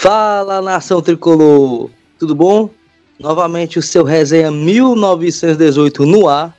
[0.00, 1.90] Fala nação tricolor,
[2.20, 2.70] tudo bom?
[3.18, 6.56] Novamente o seu resenha 1918 no ar,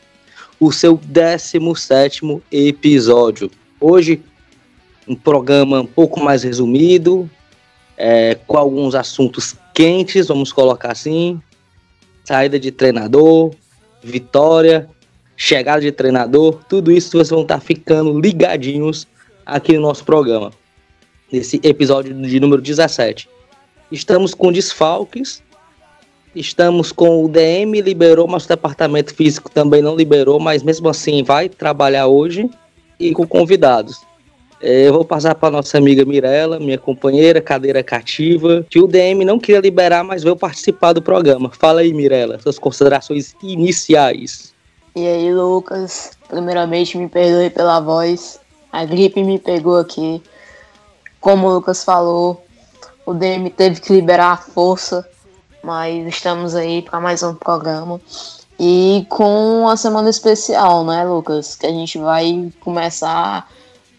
[0.59, 3.49] o seu 17 episódio.
[3.79, 4.21] Hoje,
[5.07, 7.29] um programa um pouco mais resumido,
[7.95, 11.41] é, com alguns assuntos quentes, vamos colocar assim:
[12.25, 13.51] saída de treinador,
[14.03, 14.89] vitória,
[15.37, 19.07] chegada de treinador, tudo isso vocês vão estar ficando ligadinhos
[19.45, 20.51] aqui no nosso programa,
[21.31, 23.29] nesse episódio de número 17.
[23.91, 25.41] Estamos com desfalques,
[26.35, 31.23] estamos com o DM liberou, mas o departamento físico também não liberou, mas mesmo assim
[31.23, 32.49] vai trabalhar hoje
[32.99, 33.97] e com convidados.
[34.61, 39.23] É, eu vou passar para nossa amiga Mirella, minha companheira, cadeira cativa, que o DM
[39.23, 41.49] não queria liberar, mas veio participar do programa.
[41.49, 44.53] Fala aí, Mirella, suas considerações iniciais.
[44.95, 48.39] E aí, Lucas, primeiramente me perdoe pela voz,
[48.71, 50.21] a gripe me pegou aqui.
[51.19, 52.45] Como o Lucas falou,
[53.05, 55.07] o DM teve que liberar a força,
[55.63, 57.99] mas estamos aí para mais um programa.
[58.59, 61.55] E com uma semana especial, né, Lucas?
[61.55, 63.49] Que a gente vai começar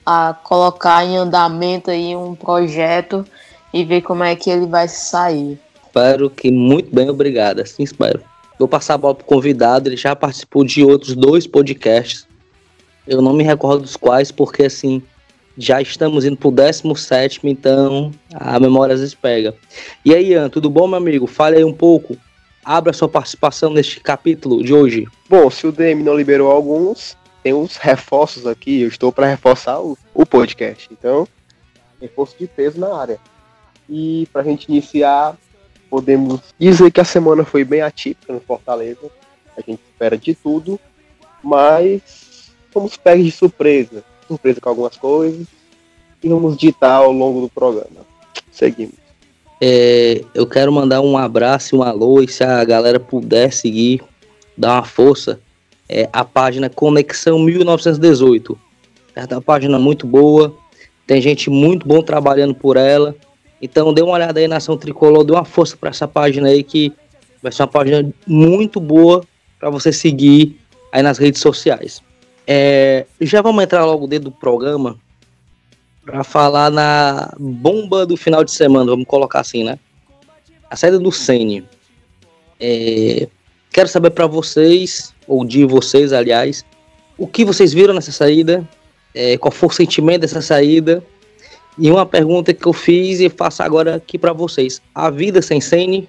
[0.04, 3.24] a colocar em andamento aí um projeto
[3.72, 5.58] e ver como é que ele vai sair.
[5.86, 7.60] Espero que muito bem, obrigado.
[7.60, 8.22] Assim espero.
[8.58, 12.26] Vou passar a bola pro convidado, ele já participou de outros dois podcasts.
[13.06, 15.02] Eu não me recordo dos quais, porque assim,
[15.56, 19.54] já estamos indo pro 17, então a memória às vezes pega.
[20.04, 21.26] E aí, Ian, tudo bom, meu amigo?
[21.26, 22.16] Fale aí um pouco.
[22.64, 25.06] Abra sua participação neste capítulo de hoje.
[25.28, 28.82] Bom, se o DM não liberou alguns, tem uns reforços aqui.
[28.82, 30.88] Eu estou para reforçar o, o podcast.
[30.92, 31.26] Então,
[32.00, 33.18] reforço de peso na área.
[33.88, 35.36] E para a gente iniciar,
[35.88, 39.10] podemos dizer que a semana foi bem atípica no Fortaleza.
[39.56, 40.78] A gente espera de tudo,
[41.42, 44.04] mas fomos pegos de surpresa.
[44.30, 45.46] Surpresa com algumas coisas.
[46.22, 48.06] E vamos ditar ao longo do programa.
[48.52, 48.94] Seguimos.
[49.60, 54.02] É, eu quero mandar um abraço e um alô, e se a galera puder seguir,
[54.56, 55.40] dar uma força,
[55.88, 58.58] é a página Conexão 1918.
[59.14, 60.54] É uma página muito boa,
[61.06, 63.14] tem gente muito bom trabalhando por ela.
[63.60, 66.62] Então dê uma olhada aí na Ação Tricolor, dê uma força para essa página aí
[66.62, 66.92] que
[67.42, 69.22] vai ser uma página muito boa
[69.58, 70.58] para você seguir
[70.92, 72.02] aí nas redes sociais.
[72.46, 74.98] É, já vamos entrar logo dentro do programa
[76.04, 79.78] para falar na bomba do final de semana, vamos colocar assim, né?
[80.68, 81.64] A saída do Sene.
[82.58, 83.28] É,
[83.70, 86.64] quero saber para vocês, ou de vocês, aliás,
[87.16, 88.66] o que vocês viram nessa saída,
[89.14, 91.04] é, qual foi o sentimento dessa saída
[91.78, 95.60] e uma pergunta que eu fiz e faço agora aqui para vocês: a vida sem
[95.60, 96.08] Sene?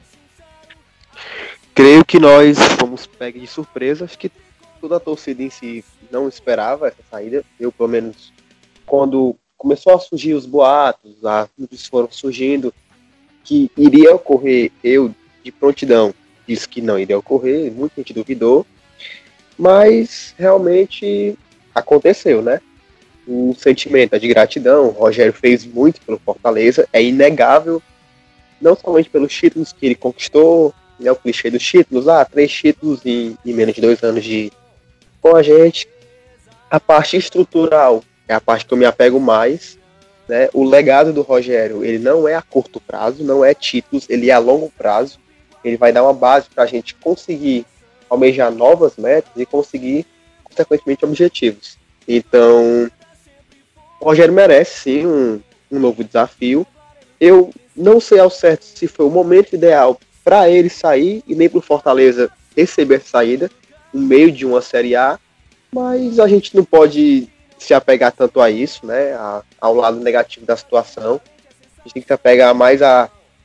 [1.73, 4.05] Creio que nós fomos pegos de surpresa.
[4.05, 4.29] Acho que
[4.81, 7.43] toda a torcida em si não esperava essa saída.
[7.59, 8.33] Eu, pelo menos,
[8.85, 12.73] quando começou a surgir os boatos, as notícias foram surgindo
[13.43, 16.13] que iria ocorrer, eu de prontidão
[16.47, 18.65] disse que não iria ocorrer, muita gente duvidou,
[19.57, 21.37] mas realmente
[21.73, 22.59] aconteceu, né?
[23.27, 24.87] o sentimento é de gratidão.
[24.87, 27.81] O Rogério fez muito pelo Fortaleza, é inegável,
[28.59, 33.05] não somente pelos títulos que ele conquistou, né, o clichê dos títulos, ah, três títulos
[33.05, 34.51] em, em menos de dois anos de
[35.21, 35.87] com a gente.
[36.69, 39.77] A parte estrutural é a parte que eu me apego mais.
[40.27, 40.49] Né?
[40.53, 44.33] O legado do Rogério, ele não é a curto prazo, não é títulos, ele é
[44.33, 45.19] a longo prazo.
[45.63, 47.65] Ele vai dar uma base para a gente conseguir
[48.09, 50.05] almejar novas metas e conseguir,
[50.43, 51.77] consequentemente, objetivos.
[52.07, 52.89] Então,
[53.99, 56.65] o Rogério merece sim um, um novo desafio.
[57.19, 61.49] Eu não sei ao certo se foi o momento ideal para ele sair e nem
[61.49, 63.49] para o Fortaleza receber essa saída
[63.93, 65.19] no meio de uma Série A,
[65.73, 70.45] mas a gente não pode se apegar tanto a isso, né, a, ao lado negativo
[70.45, 71.21] da situação.
[71.79, 72.81] A gente tem que se apegar mais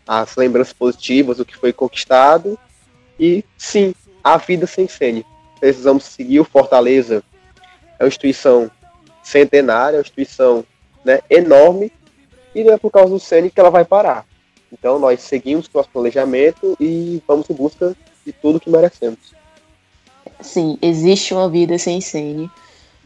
[0.06, 2.58] as lembranças positivas, o que foi conquistado
[3.19, 3.94] e sim,
[4.25, 5.25] a vida sem Sene.
[5.60, 7.22] Precisamos seguir o Fortaleza.
[7.99, 8.70] É uma instituição
[9.22, 10.64] centenária, uma instituição
[11.04, 11.92] né, enorme,
[12.54, 14.25] e não é por causa do Sene que ela vai parar.
[14.72, 17.94] Então nós seguimos com o nosso planejamento e vamos em busca
[18.25, 19.36] de tudo que merecemos.
[20.40, 22.50] Sim, existe uma vida sem Sene,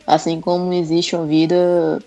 [0.06, 2.02] assim como existe uma vida,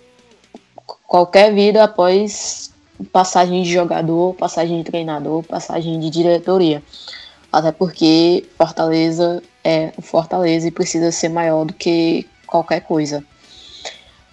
[1.08, 2.72] qualquer vida após
[3.12, 6.84] passagem de jogador, passagem de treinador, passagem de diretoria.
[7.52, 13.24] Até porque Fortaleza é o Fortaleza e precisa ser maior do que qualquer coisa.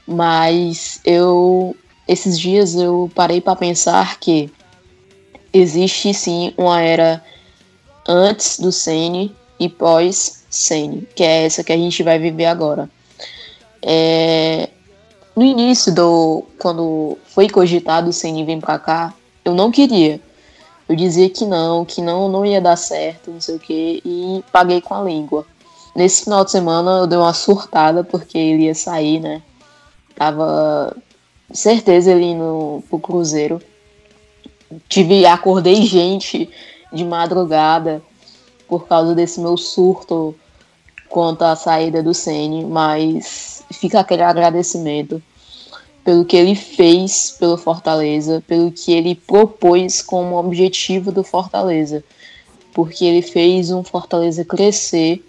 [0.06, 1.76] Mas eu
[2.08, 4.50] esses dias eu parei para pensar que
[5.52, 7.22] existe sim uma era
[8.08, 12.90] antes do Sene e pós Sene, que é essa que a gente vai viver agora.
[13.80, 14.68] É,
[15.36, 19.14] no início do quando foi cogitado o Sene vir para cá,
[19.44, 20.20] eu não queria,
[20.88, 24.44] Eu dizia que não, que não, não ia dar certo, não sei o que, e
[24.50, 25.46] paguei com a língua.
[25.94, 29.40] Nesse final de semana eu dei uma surtada porque ele ia sair, né?
[30.16, 30.96] Tava
[31.52, 33.62] certeza ele indo pro Cruzeiro.
[34.88, 36.50] Tive, acordei gente
[36.92, 38.02] de madrugada
[38.70, 40.34] por causa desse meu surto
[41.08, 45.20] quanto à saída do Ceni, mas fica aquele agradecimento
[46.04, 52.02] pelo que ele fez pelo Fortaleza, pelo que ele propôs como objetivo do Fortaleza,
[52.72, 55.22] porque ele fez um Fortaleza crescer,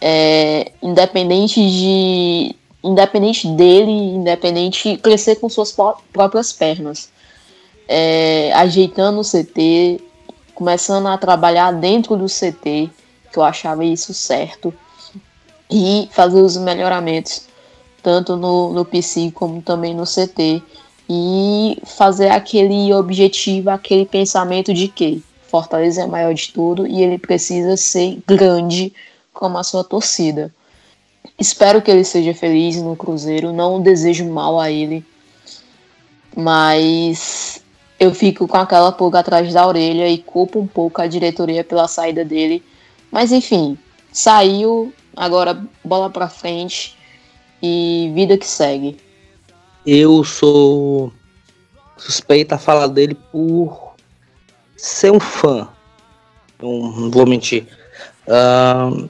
[0.00, 5.74] é, independente de independente dele, independente crescer com suas
[6.12, 7.08] próprias pernas,
[7.88, 10.00] é, ajeitando o CT,
[10.58, 12.90] começando a trabalhar dentro do CT,
[13.30, 14.74] que eu achava isso certo,
[15.70, 17.46] e fazer os melhoramentos
[18.02, 20.60] tanto no, no PC como também no CT,
[21.08, 27.18] e fazer aquele objetivo, aquele pensamento de que Fortaleza é maior de tudo e ele
[27.18, 28.92] precisa ser grande
[29.32, 30.52] como a sua torcida.
[31.38, 35.06] Espero que ele seja feliz no Cruzeiro, não desejo mal a ele,
[36.36, 37.62] mas
[37.98, 41.88] eu fico com aquela pulga atrás da orelha e culpo um pouco a diretoria pela
[41.88, 42.62] saída dele.
[43.10, 43.76] Mas enfim,
[44.12, 46.96] saiu, agora bola pra frente
[47.60, 48.96] e vida que segue.
[49.84, 51.12] Eu sou
[51.96, 53.94] suspeito a falar dele por
[54.76, 55.68] ser um fã.
[56.62, 57.66] Não, vou mentir.
[58.26, 59.08] Uh,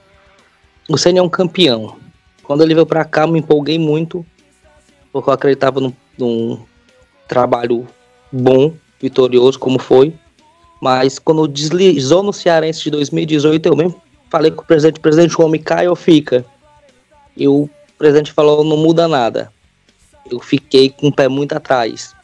[0.89, 1.97] o Senna é um campeão.
[2.43, 4.25] Quando ele veio para cá, me empolguei muito,
[5.13, 6.65] porque eu acreditava num, num
[7.27, 7.87] trabalho
[8.33, 10.15] bom, vitorioso, como foi.
[10.81, 15.45] Mas quando deslizou no Cearense de 2018, eu mesmo falei com o presidente, presidente, o
[15.45, 16.45] homem cai ou fica?
[17.37, 19.53] Eu o presidente falou não muda nada.
[20.31, 22.15] Eu fiquei com o pé muito atrás.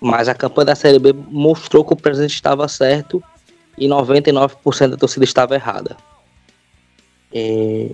[0.00, 3.22] Mas a campanha da Série B mostrou que o presidente estava certo
[3.78, 5.96] e 99% da torcida estava errada.
[7.32, 7.90] É...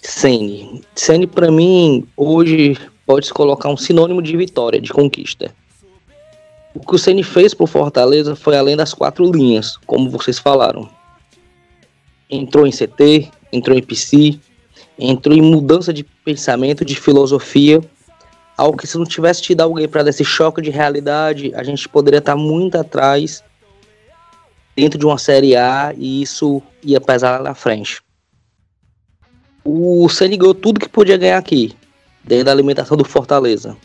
[0.00, 0.82] Sene.
[0.96, 2.76] Sene, para mim, hoje
[3.06, 5.54] pode se colocar um sinônimo de vitória, de conquista.
[6.74, 10.88] O que o Ceni fez pro Fortaleza foi além das quatro linhas, como vocês falaram.
[12.30, 14.38] Entrou em CT, entrou em PC,
[14.98, 17.80] entrou em mudança de pensamento, de filosofia,
[18.56, 21.88] algo que se não tivesse tido alguém para dar esse choque de realidade, a gente
[21.88, 23.44] poderia estar muito atrás
[24.74, 28.00] dentro de uma Série A e isso ia pesar lá na frente.
[29.64, 31.76] O Ceni ganhou tudo que podia ganhar aqui,
[32.24, 33.76] dentro da alimentação do Fortaleza.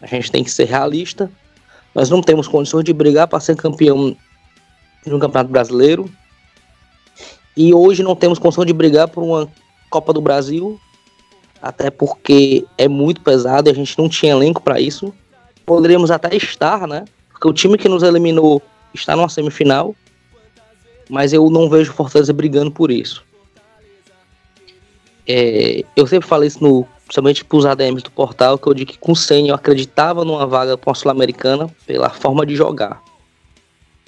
[0.00, 1.30] A gente tem que ser realista.
[1.96, 4.14] Nós não temos condições de brigar para ser campeão
[5.06, 6.10] no Campeonato Brasileiro.
[7.56, 9.48] E hoje não temos condição de brigar por uma
[9.88, 10.78] Copa do Brasil,
[11.62, 15.10] até porque é muito pesado e a gente não tinha elenco para isso.
[15.64, 17.06] Poderíamos até estar, né?
[17.30, 18.60] Porque o time que nos eliminou
[18.92, 19.96] está numa semifinal,
[21.08, 23.24] mas eu não vejo Fortaleza brigando por isso.
[25.26, 28.92] É, eu sempre falei isso no, principalmente para os ADMs do portal, que eu digo
[28.92, 33.02] que com o Senna eu acreditava numa vaga para a Sul-Americana pela forma de jogar.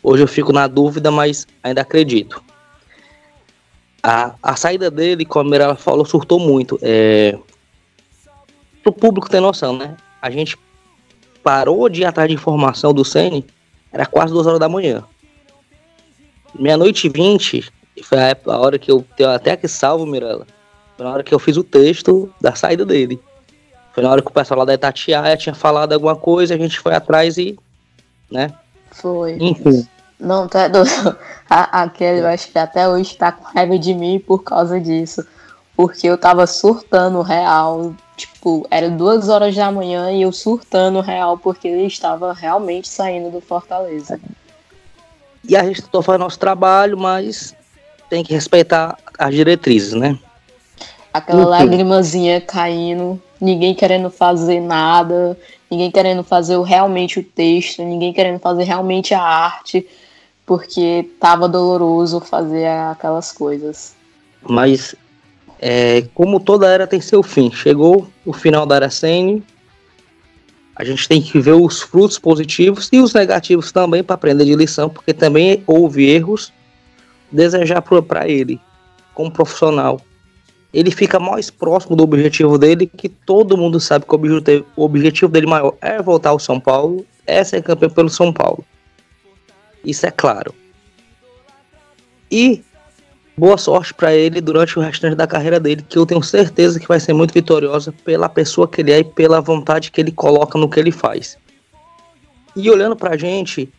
[0.02, 2.42] Hoje eu fico na dúvida, mas ainda acredito
[4.02, 6.78] a, a saída dele, como a Mirella falou, surtou muito.
[6.82, 7.36] É,
[8.84, 9.96] o público ter noção, né?
[10.22, 10.56] A gente
[11.42, 13.44] parou de ir atrás de informação do Sene,
[13.92, 15.04] era quase duas horas da manhã.
[16.54, 17.70] Meia-noite e vinte,
[18.02, 20.46] foi a, a, hora que eu tenho até que salvo, Mirella.
[20.98, 23.20] Foi na hora que eu fiz o texto da saída dele.
[23.94, 26.80] Foi na hora que o pessoal lá da Itatiaia tinha falado alguma coisa, a gente
[26.80, 27.56] foi atrás e.
[28.28, 28.52] né?
[28.90, 29.38] Foi.
[29.40, 29.86] Enfim.
[30.18, 30.90] Não, tá doido.
[31.48, 34.78] A, a Kelly, eu acho que até hoje tá com raiva de mim por causa
[34.80, 35.24] disso.
[35.76, 37.94] Porque eu tava surtando real.
[38.16, 43.30] Tipo, era duas horas da manhã e eu surtando real porque ele estava realmente saindo
[43.30, 44.20] do Fortaleza.
[45.48, 47.54] E a gente tentou fazer nosso trabalho, mas
[48.10, 50.18] tem que respeitar as diretrizes, né?
[51.18, 51.48] Aquela uhum.
[51.48, 55.38] lagrimazinha caindo, ninguém querendo fazer nada,
[55.70, 59.86] ninguém querendo fazer realmente o texto, ninguém querendo fazer realmente a arte
[60.48, 63.94] porque tava doloroso fazer aquelas coisas.
[64.48, 64.94] Mas
[65.60, 69.44] é, como toda era tem seu fim, chegou o final da era Sene,
[70.74, 74.54] a gente tem que ver os frutos positivos e os negativos também para aprender de
[74.54, 76.50] lição, porque também houve erros.
[77.30, 78.58] Desejar para ele,
[79.12, 80.00] como profissional,
[80.72, 84.14] ele fica mais próximo do objetivo dele, que todo mundo sabe que
[84.76, 88.64] o objetivo dele maior é voltar ao São Paulo, é ser campeão pelo São Paulo.
[89.84, 90.54] Isso é claro.
[92.30, 92.62] E
[93.36, 96.88] boa sorte para ele durante o restante da carreira dele, que eu tenho certeza que
[96.88, 100.58] vai ser muito vitoriosa pela pessoa que ele é e pela vontade que ele coloca
[100.58, 101.38] no que ele faz.
[102.56, 103.72] E olhando para a gente,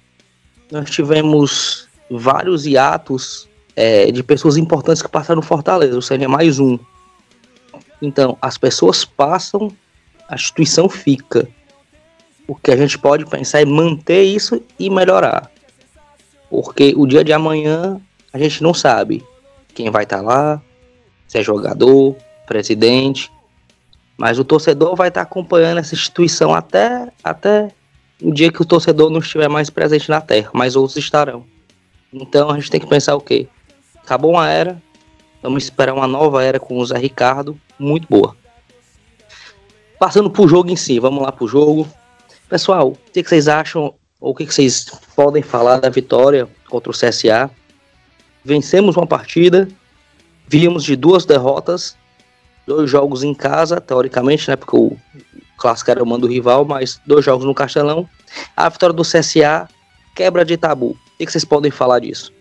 [0.71, 3.48] nós tivemos vários hiatos
[3.79, 6.77] é, de pessoas importantes que passaram no Fortaleza, ou seja, mais um.
[8.01, 9.71] Então, as pessoas passam,
[10.27, 11.47] a instituição fica.
[12.45, 15.49] O que a gente pode pensar é manter isso e melhorar.
[16.49, 18.01] Porque o dia de amanhã
[18.33, 19.23] a gente não sabe
[19.73, 20.61] quem vai estar tá lá,
[21.25, 23.31] se é jogador, presidente,
[24.17, 27.69] mas o torcedor vai estar tá acompanhando essa instituição até, até
[28.21, 31.45] o dia que o torcedor não estiver mais presente na terra, mas outros estarão.
[32.11, 33.47] Então a gente tem que pensar o quê?
[34.09, 34.81] Acabou uma era,
[35.39, 38.35] vamos esperar uma nova era com o Zé Ricardo, muito boa.
[39.99, 41.87] Passando pro jogo em si, vamos lá pro jogo.
[42.49, 46.89] Pessoal, o que, vocês acham, ou o que, que vocês podem falar da vitória contra
[46.89, 47.51] o CSA?
[48.43, 49.67] Vencemos uma partida,
[50.47, 51.95] víamos de duas derrotas,
[52.65, 54.55] dois jogos em casa, teoricamente, né?
[54.55, 54.97] Porque o
[55.55, 58.09] clássico era o mando rival, mas dois jogos no Castelão.
[58.57, 59.69] A vitória do CSA,
[60.15, 60.97] quebra de tabu.
[60.97, 62.38] O que vocês podem falar disso?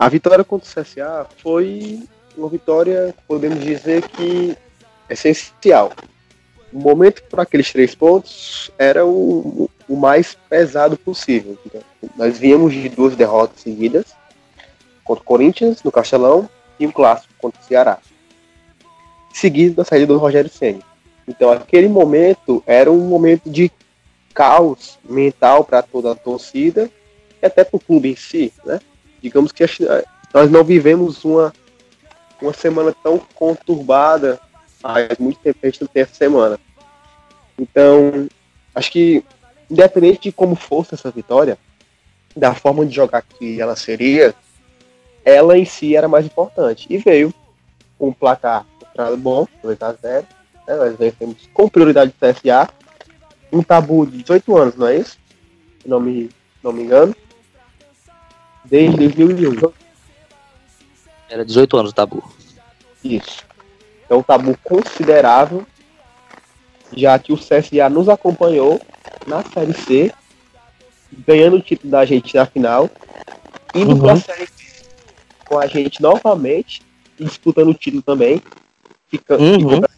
[0.00, 2.02] A vitória contra o CSA foi
[2.34, 4.56] uma vitória, podemos dizer que
[5.10, 5.92] essencial.
[6.72, 11.58] O momento para aqueles três pontos era o, o mais pesado possível.
[12.16, 14.06] Nós víamos de duas derrotas seguidas
[15.04, 17.98] contra o Corinthians no Castelão e um clássico contra o Ceará,
[19.34, 20.80] seguido da saída do Rogério Senna.
[21.28, 23.70] Então, aquele momento era um momento de
[24.32, 26.90] caos mental para toda a torcida
[27.42, 28.80] e até para o clube em si, né?
[29.22, 29.64] Digamos que
[30.32, 31.52] nós não vivemos uma,
[32.40, 34.40] uma semana tão conturbada
[34.80, 36.58] faz muito tempo a gente não tem essa semana.
[37.58, 38.28] Então,
[38.74, 39.22] acho que,
[39.70, 41.58] independente de como fosse essa vitória,
[42.34, 44.34] da forma de jogar que ela seria,
[45.24, 46.86] ela em si era mais importante.
[46.88, 47.34] E veio
[47.98, 48.64] um placar
[49.18, 50.26] bom, 2 a 0
[50.66, 50.76] né?
[50.76, 52.68] Nós vencemos com prioridade do CSA.
[53.52, 55.18] Um tabu de 18 anos, não é isso?
[55.82, 56.30] Se não me,
[56.62, 57.14] não me engano.
[58.70, 59.72] Desde 2001.
[61.28, 62.22] Era 18 anos o tabu.
[63.02, 63.44] Isso.
[64.08, 65.66] É um tabu considerável,
[66.96, 68.80] já que o CSA nos acompanhou
[69.26, 70.12] na Série C,
[71.26, 72.88] ganhando o título da gente na final,
[73.74, 74.00] indo uhum.
[74.00, 74.60] para a Série C
[75.50, 76.80] com a gente novamente
[77.18, 78.40] e disputando o título também,
[79.08, 79.80] ficando, uhum.
[79.80, 79.88] no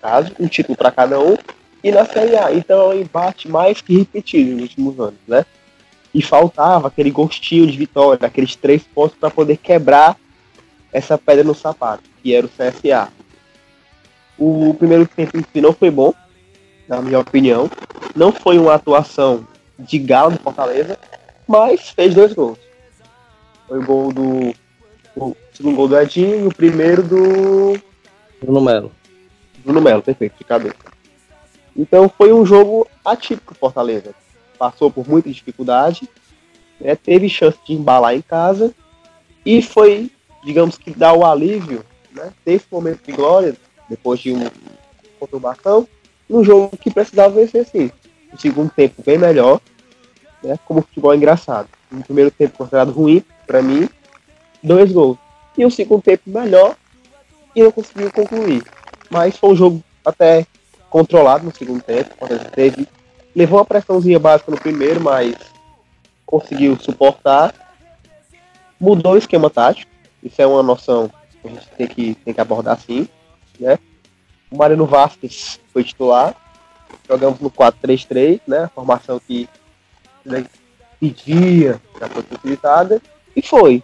[0.00, 1.36] caso, um título para cada um,
[1.82, 2.52] e na Série A.
[2.52, 5.44] Então é um embate mais que repetido nos últimos anos, né?
[6.14, 10.16] E faltava aquele gostinho de vitória, aqueles três pontos para poder quebrar
[10.92, 13.08] essa pedra no sapato que era o CSA.
[14.38, 16.12] O primeiro tempo em si não foi bom,
[16.86, 17.70] na minha opinião.
[18.14, 19.46] Não foi uma atuação
[19.78, 20.98] de galo do Fortaleza,
[21.46, 22.58] mas fez dois gols.
[23.66, 24.54] Foi o gol do.
[25.16, 27.80] O segundo gol do Edinho e o primeiro do.
[28.40, 28.92] Bruno Melo.
[29.64, 30.76] Bruno Melo, perfeito, de cabeça.
[31.76, 34.14] Então foi um jogo atípico Fortaleza.
[34.58, 36.08] Passou por muita dificuldade,
[36.80, 38.74] né, teve chance de embalar em casa
[39.44, 40.10] e foi,
[40.44, 43.56] digamos que, dar o alívio né, ter esse momento de glória,
[43.88, 44.50] depois de uma
[45.18, 45.86] conturbação,
[46.28, 47.90] num jogo que precisava vencer sim.
[48.32, 49.60] O segundo tempo bem melhor,
[50.42, 51.68] né, como futebol engraçado.
[51.90, 53.88] No primeiro tempo considerado ruim, para mim,
[54.62, 55.16] dois gols.
[55.56, 56.76] E o segundo tempo melhor
[57.54, 58.62] e não conseguiu concluir.
[59.10, 60.46] Mas foi um jogo até
[60.90, 62.14] controlado no segundo tempo.
[62.54, 62.86] Teve,
[63.38, 65.36] levou uma pressãozinha básica no primeiro, mas
[66.26, 67.54] conseguiu suportar.
[68.80, 69.90] Mudou o esquema tático.
[70.22, 71.10] Isso é uma noção
[71.44, 73.08] a gente tem que, tem que abordar assim,
[73.58, 73.78] né?
[74.50, 76.34] O Mariano Vasquez foi titular,
[77.08, 78.64] jogamos no 4-3-3, né?
[78.64, 79.48] A formação que
[80.24, 80.44] né,
[80.98, 83.00] pedia já foi utilizada,
[83.36, 83.82] e foi,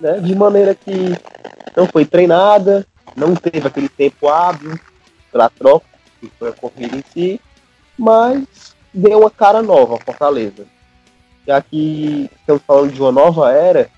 [0.00, 0.18] né?
[0.20, 0.90] De maneira que
[1.76, 4.78] não foi treinada, não teve aquele tempo hábil
[5.30, 5.86] pela troca,
[6.20, 7.40] que foi a corrida em si,
[7.96, 10.66] mas deu uma cara nova ao Fortaleza.
[11.46, 13.90] Já que estamos falando de uma nova era,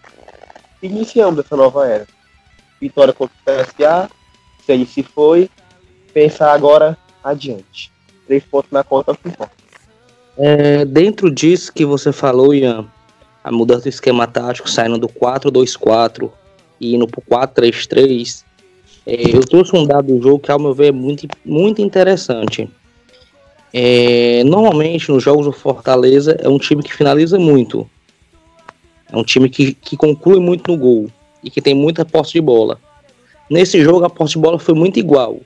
[0.82, 2.06] iniciamos essa nova era
[2.80, 4.10] vitória contra o CSA,
[4.66, 5.48] se se foi,
[6.12, 7.92] pensar agora adiante.
[8.26, 9.48] Três pontos na conta é
[10.36, 12.86] É, dentro disso que você falou, Ian,
[13.44, 16.30] a mudança do esquema tático, saindo do 4-2-4
[16.80, 18.44] e indo pro 4-3-3,
[19.06, 22.68] é, eu trouxe um dado do jogo que, ao meu ver, é muito, muito interessante.
[23.72, 27.88] É, normalmente, nos jogos do Fortaleza, é um time que finaliza muito.
[29.10, 31.10] É um time que, que conclui muito no gol
[31.42, 32.78] e que tem muita posse de bola.
[33.48, 35.40] Nesse jogo, a posse de bola foi muito igual.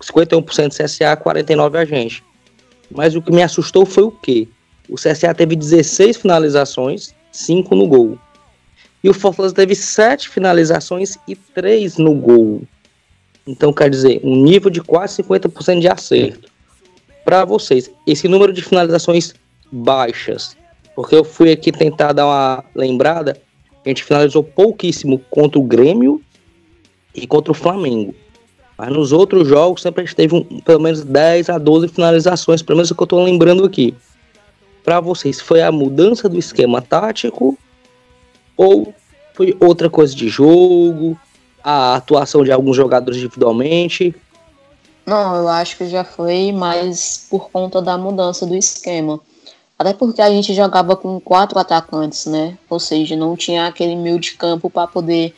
[0.00, 2.22] 51% CSA, 49% a gente.
[2.90, 4.48] Mas o que me assustou foi o quê?
[4.88, 8.18] O CSA teve 16 finalizações, 5 no gol.
[9.02, 12.62] E o Fortaleza teve 7 finalizações e 3 no gol.
[13.46, 16.50] Então, quer dizer, um nível de quase 50% de acerto.
[17.28, 19.34] Para vocês, esse número de finalizações
[19.70, 20.56] baixas
[20.94, 23.38] Porque eu fui aqui tentar dar uma lembrada.
[23.84, 26.22] A gente finalizou pouquíssimo contra o Grêmio
[27.14, 28.14] e contra o Flamengo.
[28.78, 32.62] Mas nos outros jogos sempre a gente teve um, pelo menos 10 a 12 finalizações,
[32.62, 33.94] pelo menos o que eu estou lembrando aqui.
[34.82, 37.58] Para vocês, foi a mudança do esquema tático
[38.56, 38.94] ou
[39.34, 41.14] foi outra coisa de jogo,
[41.62, 44.14] a atuação de alguns jogadores individualmente?
[45.08, 49.18] Não, eu acho que já foi mais por conta da mudança do esquema.
[49.78, 52.58] Até porque a gente jogava com quatro atacantes, né?
[52.68, 55.34] Ou seja, não tinha aquele meio de campo para poder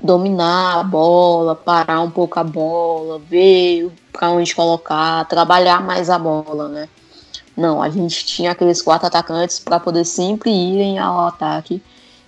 [0.00, 6.18] dominar a bola, parar um pouco a bola, ver para onde colocar, trabalhar mais a
[6.18, 6.88] bola, né?
[7.54, 11.82] Não, a gente tinha aqueles quatro atacantes para poder sempre irem ao ataque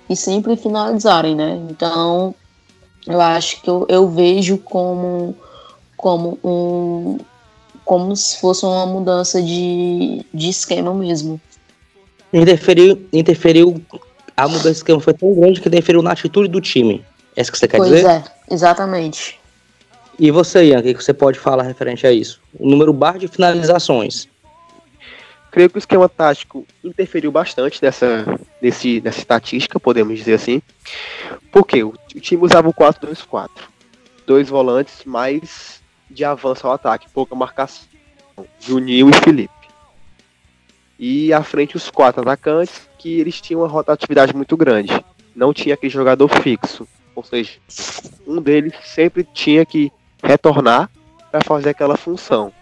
[0.06, 1.66] e sempre finalizarem, né?
[1.70, 2.34] Então,
[3.06, 5.34] eu acho que eu, eu vejo como,
[5.98, 7.18] como um
[7.84, 11.40] como se fosse uma mudança de, de esquema mesmo.
[12.30, 13.82] Interferiu, interferiu,
[14.36, 17.02] a mudança de esquema foi tão grande que interferiu na atitude do time.
[17.34, 18.02] É isso que você quer pois dizer?
[18.02, 18.24] Pois é,
[18.54, 19.40] exatamente.
[20.18, 22.40] E você, Ian, o que você pode falar referente a isso?
[22.58, 24.28] O número bar de finalizações.
[25.50, 30.60] Creio que o esquema tático interferiu bastante nessa, nesse, nessa estatística, podemos dizer assim.
[31.50, 33.48] Porque o, o time usava o 4-2-4.
[34.26, 35.77] Dois volantes mais
[36.10, 37.86] de avanço ao ataque, pouca marcação.
[38.60, 39.52] Juninho e Felipe.
[40.98, 44.92] E à frente os quatro atacantes, que eles tinham uma rotatividade muito grande.
[45.34, 46.86] Não tinha aquele jogador fixo.
[47.14, 47.58] Ou seja,
[48.26, 50.90] um deles sempre tinha que retornar
[51.30, 52.52] para fazer aquela função.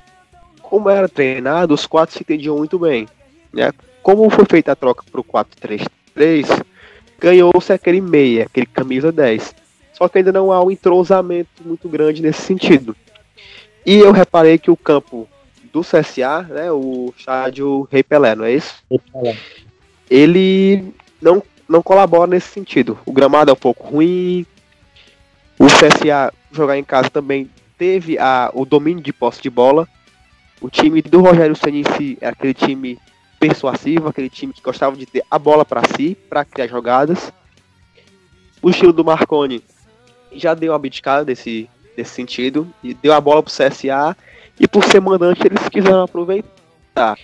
[0.60, 3.08] Como era treinado, os quatro se entendiam muito bem.
[3.52, 3.72] Né?
[4.02, 6.64] Como foi feita a troca para o 4-3-3,
[7.18, 9.54] ganhou-se aquele meia, aquele camisa 10.
[9.92, 12.94] Só que ainda não há um entrosamento muito grande nesse sentido.
[13.86, 15.28] E eu reparei que o campo
[15.72, 18.82] do CSA, né, o estádio Rei Pelé, não é isso?
[20.10, 22.98] Ele não não colabora nesse sentido.
[23.04, 24.46] O gramado é um pouco ruim.
[25.58, 29.88] O CSA jogar em casa também teve a, o domínio de posse de bola.
[30.60, 32.98] O time do Rogério Ceni si é aquele time
[33.38, 37.32] persuasivo, aquele time que gostava de ter a bola para si, para criar jogadas.
[38.62, 39.62] O estilo do Marconi
[40.32, 44.16] já deu uma abdicada desse, desse sentido e deu a bola para o CSA
[44.60, 47.18] e por ser mandante eles quiseram aproveitar.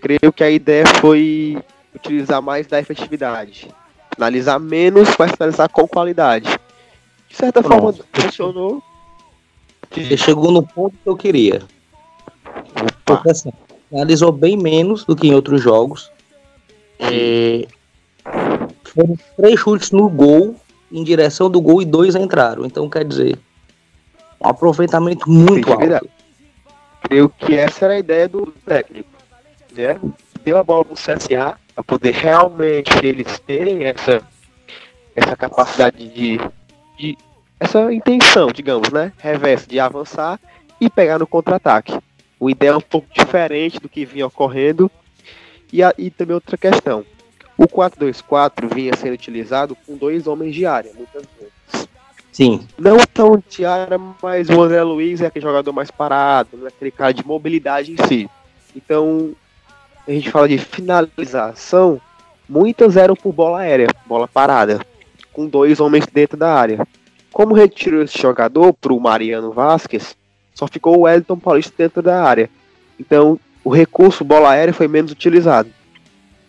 [0.00, 1.58] Creio que a ideia foi
[1.94, 3.68] utilizar mais da efetividade.
[4.14, 6.48] Finalizar menos, mas finalizar com qualidade.
[7.28, 7.80] De certa Pronto.
[7.80, 8.82] forma, funcionou.
[9.90, 11.62] Você chegou no ponto que eu queria.
[13.04, 13.52] Porque assim,
[13.88, 16.10] finalizou bem menos do que em outros jogos.
[16.98, 17.66] É...
[18.84, 20.56] Foram três chutes no gol,
[20.90, 22.64] em direção do gol, e dois entraram.
[22.64, 23.38] Então, quer dizer,
[24.40, 26.08] um aproveitamento muito alto.
[27.02, 29.08] Creio que essa era a ideia do técnico.
[29.72, 29.98] Né?
[30.44, 34.20] Deu a bola no CSA, para poder realmente eles terem essa,
[35.14, 36.40] essa capacidade de,
[36.98, 37.16] de
[37.60, 40.40] essa intenção, digamos, né, reversa de avançar
[40.80, 41.98] e pegar no contra-ataque.
[42.38, 44.90] O ideal é um pouco diferente do que vinha ocorrendo.
[45.72, 47.04] E, a, e também outra questão.
[47.56, 51.57] O 4-2-4 vinha sendo utilizado com dois homens de área, muitas vezes.
[52.38, 52.60] Sim.
[52.78, 56.92] Não tão área, mas o André Luiz é aquele jogador mais parado, não é aquele
[56.92, 58.30] cara de mobilidade em si.
[58.76, 59.32] Então,
[60.06, 62.00] a gente fala de finalização,
[62.48, 64.80] muitas eram por bola aérea, bola parada,
[65.32, 66.86] com dois homens dentro da área.
[67.32, 70.14] Como retirou esse jogador para o Mariano Vasquez,
[70.54, 72.48] só ficou o Wellington Paulista dentro da área.
[73.00, 75.70] Então, o recurso bola aérea foi menos utilizado.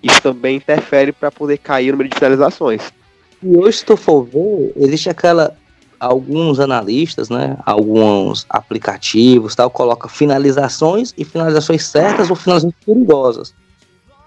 [0.04, 2.94] Isso também interfere para poder cair o número de finalizações.
[3.42, 5.58] E hoje, se tu for ver, existe aquela.
[6.00, 7.58] Alguns analistas, né?
[7.66, 13.54] Alguns aplicativos tal, coloca finalizações e finalizações certas ou finalizações perigosas.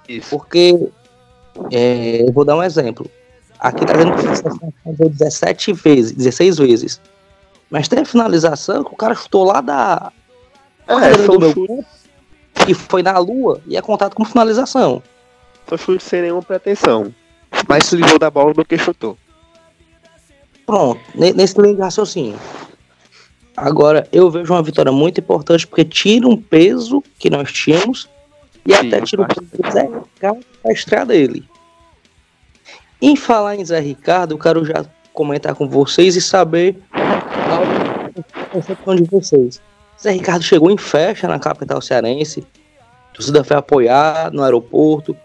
[0.09, 0.29] Isso.
[0.31, 0.79] Porque
[1.71, 3.11] é, eu vou dar um exemplo.
[3.59, 7.01] Aqui tá dizendo que 17 vezes, 16 vezes.
[7.71, 10.13] Mas tem a finalização que o cara chutou lá da.
[10.87, 11.87] É, do meu chute.
[12.67, 15.03] que foi na lua e é contado como finalização.
[15.69, 17.15] Só chute sem nenhuma pretensão.
[17.69, 19.17] Mais se livrou da bola do que chutou.
[20.67, 22.39] Pronto, nesse linha de raciocínio.
[23.57, 28.09] Agora, eu vejo uma vitória muito importante porque tira um peso que nós tínhamos
[28.67, 31.45] e Sim, até tira o peso do Zé Ricardo da estreia dele.
[33.01, 38.97] Em falar em Zé Ricardo, eu quero já comentar com vocês e saber a concepção
[38.97, 39.61] de vocês.
[40.01, 42.47] Zé Ricardo chegou em festa na capital cearense,
[43.13, 45.17] torcida foi apoiar no aeroporto,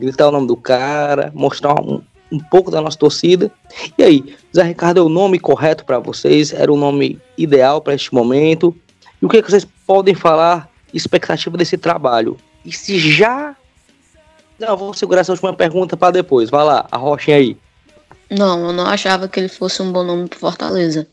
[0.00, 3.50] gritar o nome do cara, mostrar um, um pouco da nossa torcida.
[3.96, 6.52] E aí, Zé Ricardo é o nome correto para vocês?
[6.52, 8.74] Era o nome ideal para este momento?
[9.20, 12.36] E o que, é que vocês podem falar, expectativa desse trabalho?
[12.64, 13.56] E se já
[14.58, 16.50] Não, vou segurar essa última pergunta para depois.
[16.50, 17.56] Vai lá, a rochinha aí.
[18.30, 21.06] Não, eu não achava que ele fosse um bom nome pro Fortaleza.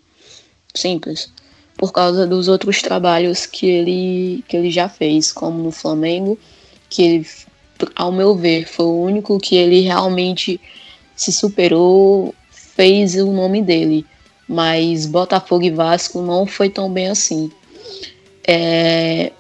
[0.74, 1.32] Simples.
[1.78, 6.40] Por causa dos outros trabalhos que ele, que ele já fez, como no Flamengo,
[6.90, 7.28] que ele,
[7.96, 10.60] ao meu ver, foi o único que ele realmente
[11.24, 14.06] se superou, fez o nome dele.
[14.48, 17.52] Mas Botafogo e Vasco não foi tão bem assim.
[18.46, 19.32] É,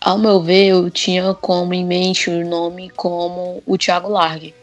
[0.00, 4.54] ao meu ver, eu tinha como em mente o nome como o Thiago Largue,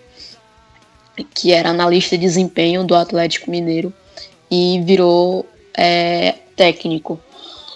[1.34, 3.94] que era analista de desempenho do Atlético Mineiro
[4.50, 5.46] e virou
[5.78, 7.20] é, técnico.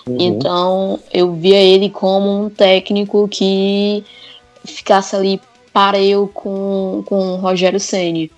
[0.07, 0.17] Uhum.
[0.19, 4.03] Então eu via ele como um técnico que
[4.65, 8.31] ficasse ali pareu com, com o Rogério Ceni.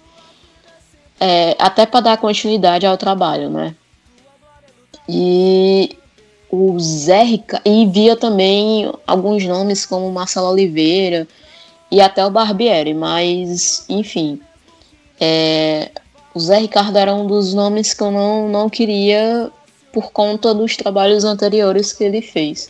[1.20, 3.74] É, até para dar continuidade ao trabalho, né?
[5.08, 5.98] E
[6.50, 7.62] o Zé Rica...
[7.66, 11.28] e via também alguns nomes como Marcelo Oliveira
[11.92, 14.42] e até o Barbieri, mas enfim,
[15.20, 15.92] é...
[16.34, 19.52] o Zé Ricardo era um dos nomes que eu não, não queria
[19.94, 22.70] por conta dos trabalhos anteriores que ele fez.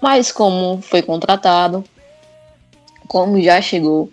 [0.00, 1.84] Mas como foi contratado,
[3.06, 4.10] como já chegou,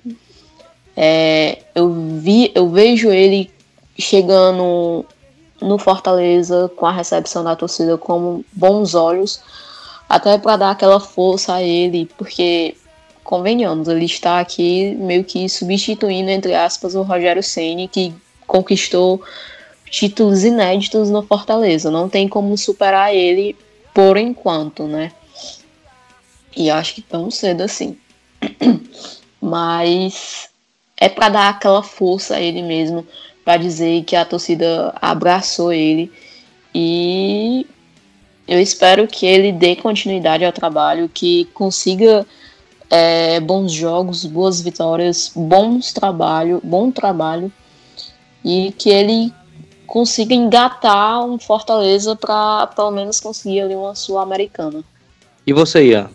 [0.99, 3.51] é, eu vi, eu vejo ele
[3.99, 5.05] chegando
[5.61, 9.39] no Fortaleza com a recepção da torcida com bons olhos,
[10.09, 12.75] até para dar aquela força a ele, porque
[13.23, 18.11] convenhamos, ele está aqui meio que substituindo entre aspas o Rogério Ceni que
[18.47, 19.21] conquistou
[19.91, 21.91] títulos inéditos no Fortaleza.
[21.91, 23.55] Não tem como superar ele
[23.93, 25.11] por enquanto, né?
[26.55, 27.97] E acho que tão cedo assim.
[29.39, 30.49] Mas
[30.99, 33.05] é para dar aquela força a ele mesmo
[33.45, 36.11] para dizer que a torcida abraçou ele
[36.75, 37.65] e
[38.47, 42.25] eu espero que ele dê continuidade ao trabalho, que consiga
[42.89, 47.51] é, bons jogos, boas vitórias, bons trabalho, bom trabalho
[48.43, 49.33] e que ele
[49.85, 54.83] consiga engatar um Fortaleza para pelo menos conseguir ali uma sul-americana.
[55.45, 56.09] E você, Ian?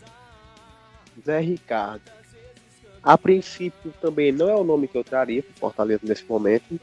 [1.24, 2.21] Zé Ricardo.
[3.02, 6.78] A princípio também não é o nome que eu traria para Fortaleza nesse momento,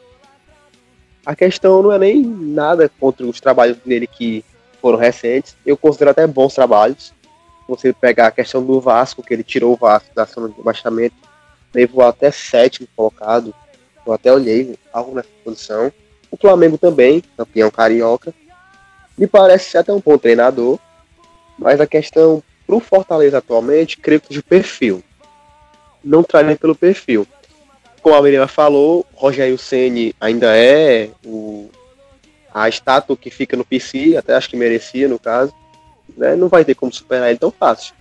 [1.26, 4.44] a questão não é nem nada contra os trabalhos dele que
[4.82, 5.56] foram recentes.
[5.66, 7.14] Eu considero até bons trabalhos.
[7.68, 11.16] Você pegar a questão do Vasco, que ele tirou o Vasco da zona de rebaixamento,
[11.74, 13.54] levou até sétimo colocado.
[14.06, 15.92] Eu até olhei algo nessa posição.
[16.32, 18.34] O Flamengo também, campeão carioca.
[19.18, 20.80] Me parece até um bom treinador.
[21.60, 25.04] Mas a questão pro Fortaleza atualmente, creio que de perfil.
[26.04, 27.28] Não traria pelo perfil
[28.02, 31.70] como a menina falou, Rogério Ceni ainda é o,
[32.54, 35.54] a estátua que fica no PC, até acho que merecia no caso.
[36.18, 36.36] Né?
[36.36, 37.94] Não vai ter como superar ele tão fácil.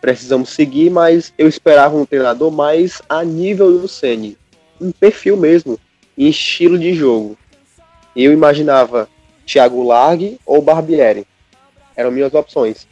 [0.00, 4.36] Precisamos seguir, mas eu esperava um treinador mais a nível do Ceni,
[4.80, 5.78] em perfil mesmo,
[6.16, 7.36] em estilo de jogo.
[8.14, 9.08] Eu imaginava
[9.46, 11.26] Thiago Largue ou Barbieri.
[11.96, 12.86] Eram minhas opções.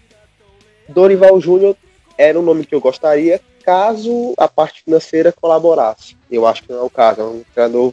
[0.88, 1.76] Dorival Júnior
[2.18, 6.16] era um nome que eu gostaria, caso a parte financeira colaborasse.
[6.30, 7.92] Eu acho que não é o caso, é um treinador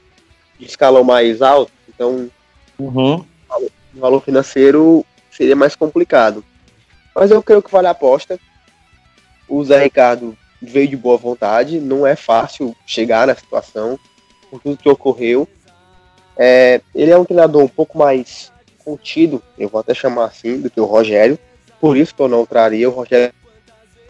[0.59, 2.29] de escalão mais alto, então
[2.77, 3.25] uhum.
[3.49, 6.45] o valor financeiro seria mais complicado.
[7.15, 8.39] Mas eu creio que vale a aposta.
[9.49, 13.99] O Zé Ricardo veio de boa vontade, não é fácil chegar na situação,
[14.51, 15.47] por tudo que ocorreu.
[16.37, 18.51] É, ele é um treinador um pouco mais
[18.85, 21.37] contido, eu vou até chamar assim, do que o Rogério.
[21.81, 23.33] Por isso que eu não traria o Rogério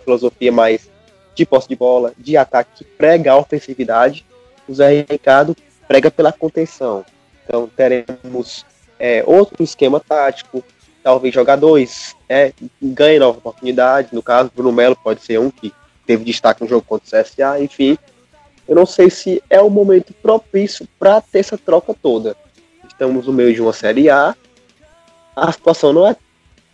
[0.04, 0.90] filosofia mais
[1.36, 4.26] de posse de bola, de ataque, que prega a ofensividade.
[4.68, 5.56] O Zé Ricardo
[5.88, 7.06] prega pela contenção.
[7.44, 8.66] Então teremos
[9.00, 10.64] é, outro esquema tático,
[11.04, 14.10] talvez jogadores é, ganhem nova oportunidade.
[14.14, 15.74] No caso, Bruno Melo pode ser um que
[16.06, 17.98] teve destaque no jogo contra o CSA, enfim.
[18.68, 22.36] Eu não sei se é o momento propício para ter essa troca toda.
[22.88, 24.36] Estamos no meio de uma Série A,
[25.36, 26.16] a situação não é,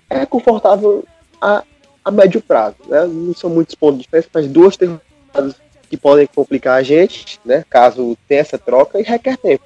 [0.10, 1.04] é confortável
[1.41, 1.63] a,
[2.03, 2.77] a médio prazo.
[2.88, 3.05] Né?
[3.05, 5.55] Não são muitos pontos de diferença, mas duas derrotas
[5.89, 7.65] que podem complicar a gente, né?
[7.69, 9.63] caso tenha essa troca, e requer tempo.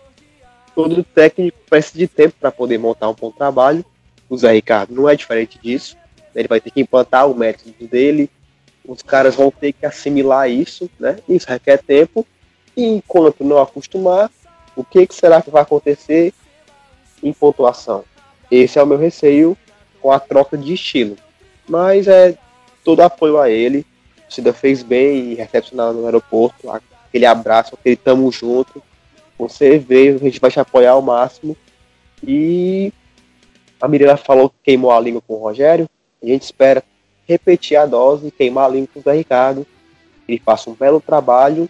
[0.74, 3.86] Todo técnico precisa de tempo para poder montar um bom trabalho.
[4.30, 5.96] O Zé Ricardo não é diferente disso.
[6.34, 8.30] Ele vai ter que implantar o método dele,
[8.86, 11.18] os caras vão ter que assimilar isso, né?
[11.28, 12.26] Isso requer tempo.
[12.76, 14.30] E enquanto não acostumar,
[14.76, 16.34] o que, que será que vai acontecer
[17.22, 18.04] em pontuação?
[18.52, 19.58] Esse é o meu receio
[20.02, 21.16] com a troca de estilo.
[21.74, 22.38] Mas é
[22.84, 23.84] todo apoio a ele.
[24.20, 28.80] A torcida fez bem em recepcionar no aeroporto, aquele abraço, aquele tamo junto.
[29.40, 31.58] Você veio, a gente vai te apoiar ao máximo.
[32.22, 32.94] E
[33.82, 35.90] a Mirella falou que queimou a língua com o Rogério.
[36.22, 36.84] A gente espera
[37.28, 39.66] repetir a dose, queimar a língua com o Zé Ricardo.
[40.28, 41.68] Ele faça um belo trabalho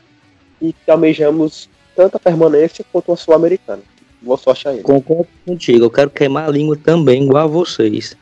[0.62, 3.84] e que almejamos tanto a permanência quanto a Sul-Americana.
[4.22, 4.84] Boa sorte a ele.
[4.84, 8.18] Concordo contigo, eu quero queimar a língua também, igual a vocês.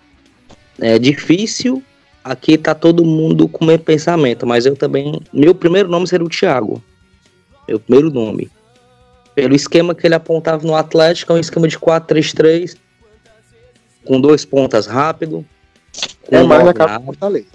[0.79, 1.83] É difícil,
[2.23, 5.19] aqui tá todo mundo com o mesmo pensamento, mas eu também.
[5.33, 6.81] Meu primeiro nome seria o Thiago.
[7.67, 8.49] Meu primeiro nome.
[9.33, 12.75] Pelo esquema que ele apontava no Atlético, é um esquema de 4-3-3,
[14.05, 15.45] com dois pontas rápido.
[16.27, 17.47] com É mais a Fortaleza.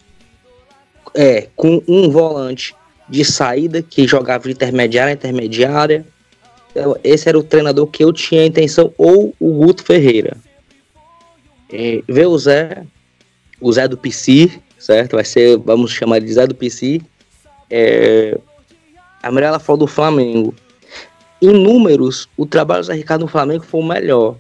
[1.15, 2.75] É, com um volante
[3.09, 6.05] de saída que jogava de intermediária a intermediária.
[6.71, 10.37] Então, esse era o treinador que eu tinha a intenção, ou o Guto Ferreira.
[11.73, 12.85] É, ver o Zé,
[13.61, 15.17] o Zé do PC, certo?
[15.17, 17.01] Vai ser, vamos chamar de Zé do PC.
[17.71, 18.39] É,
[19.23, 20.55] a Mirella falou do Flamengo.
[21.41, 24.37] Em números, o trabalho do Zé Ricardo no Flamengo foi o melhor,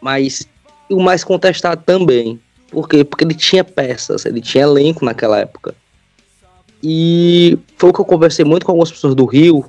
[0.00, 0.48] mas
[0.90, 2.40] o mais contestado também.
[2.70, 3.04] Por quê?
[3.04, 5.74] Porque ele tinha peças, ele tinha elenco naquela época.
[6.82, 9.64] E foi o que eu conversei muito com algumas pessoas do Rio.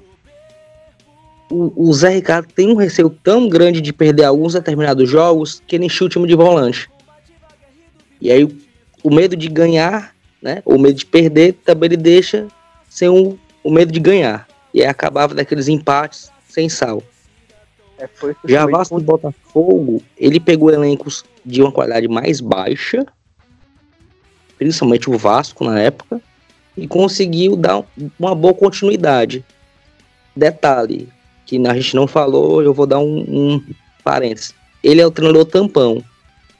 [1.49, 5.75] O, o Zé Ricardo tem um receio tão grande de perder alguns determinados jogos que
[5.75, 6.89] ele encheu o time de volante.
[8.19, 8.47] E aí
[9.05, 10.63] o, medo de ganhar, né?
[10.65, 12.47] O medo de perder também ele deixa
[12.89, 14.47] sem o, o medo de ganhar.
[14.73, 17.03] E aí acabava daqueles empates sem sal.
[17.97, 18.09] É,
[18.45, 23.05] Já Vasco e Botafogo, ele pegou elencos de uma qualidade mais baixa,
[24.57, 26.19] principalmente o Vasco na época,
[26.75, 29.45] e conseguiu dar um- uma boa continuidade.
[30.35, 31.07] Detalhe,
[31.45, 33.63] que a gente não falou, eu vou dar um, um
[34.03, 34.53] parênteses.
[34.83, 36.03] Ele é o treinador tampão.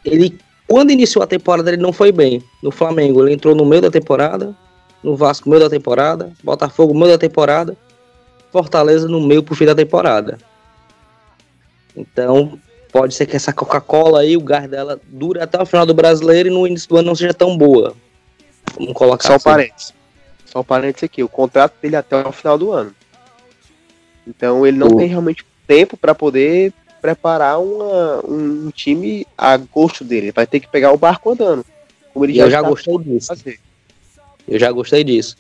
[0.06, 2.44] Ele, quando iniciou a temporada, ele não foi bem.
[2.62, 4.56] No Flamengo, ele entrou no meio da temporada,
[5.04, 7.78] no Vasco, no meio da temporada, Botafogo, no meio da temporada,
[8.52, 10.38] Fortaleza, no meio pro fim da temporada.
[11.96, 12.60] Então,
[12.92, 16.50] pode ser que essa Coca-Cola aí, o gás dela, dure até o final do brasileiro
[16.50, 17.94] e no início do ano não seja tão boa.
[18.78, 19.44] Vamos colocar Só um assim.
[19.44, 19.94] parênteses.
[20.46, 21.24] Só um parênteses aqui.
[21.24, 22.94] O contrato dele é até o final do ano.
[24.28, 26.74] Então ele não O- tem realmente tempo para poder
[27.06, 30.28] preparar uma- um, um time a gosto dele.
[30.28, 31.64] Ele vai ter que pegar o barco andando.
[32.14, 33.28] Como ele E eu já gostei disso.
[33.28, 33.60] fazer.
[34.48, 35.36] Eu já gostei disso.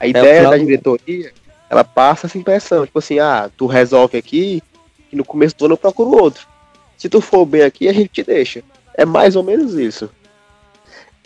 [0.00, 1.32] A o ideia da diretoria,
[1.68, 2.84] ela passa essa impressão.
[2.86, 4.62] Tipo assim, ah, tu resolve aqui
[5.12, 6.46] e no começo do ano eu procuro outro.
[6.98, 8.62] Se tu for bem aqui, a gente te deixa.
[8.94, 10.10] É mais ou menos isso.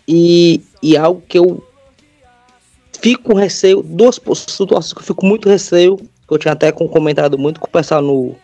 [0.07, 1.65] E, e algo que eu
[3.01, 6.89] fico com receio, duas situações que eu fico muito receio, que eu tinha até com-
[6.89, 8.37] comentado muito com o pessoal no,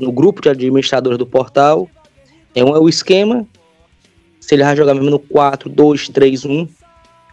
[0.00, 1.88] no grupo de administradores do portal,
[2.54, 3.46] é um é o esquema,
[4.40, 6.68] se ele vai jogar mesmo no 4, 2, 3, 1,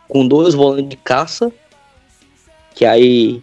[0.08, 1.52] com dois volantes de caça,
[2.76, 3.42] que aí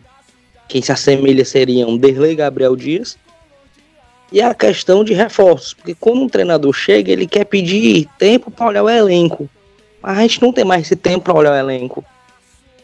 [0.69, 3.19] quem se assemelha seriam Derlei e Gabriel Dias,
[4.33, 8.67] e a questão de reforços, porque quando um treinador chega, ele quer pedir tempo para
[8.67, 9.49] olhar o elenco.
[10.03, 12.05] Mas a gente não tem mais esse tempo para olhar o elenco.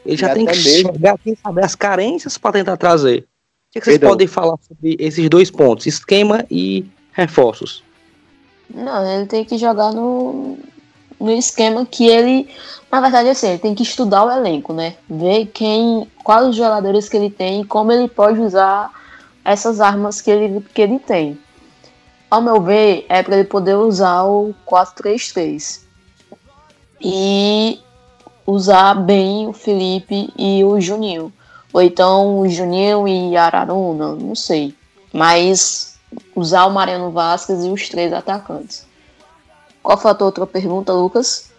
[0.07, 3.27] Ele já tem que mesmo- chegar aqui saber as carências para tentar trazer.
[3.71, 4.11] O que, que vocês Perdão.
[4.11, 7.85] podem falar sobre esses dois pontos, esquema e reforços?
[8.69, 10.59] Não, ele tem que jogar no,
[11.21, 12.49] no esquema que ele.
[12.91, 14.97] Na verdade, assim, ele tem que estudar o elenco, né?
[15.09, 16.11] Ver quem.
[16.25, 18.91] quais os jogadores que ele tem e como ele pode usar
[19.45, 21.39] essas armas que ele, que ele tem.
[22.29, 25.83] Ao meu ver, é para ele poder usar o 4-3-3.
[27.01, 27.79] E
[28.45, 31.33] usar bem o Felipe e o Juninho.
[31.73, 34.75] Ou então o Juninho e Araruna, não sei.
[35.13, 35.99] Mas
[36.35, 38.87] usar o Mariano Vasquez e os três atacantes.
[39.83, 41.51] Qual foi a tua outra pergunta, Lucas?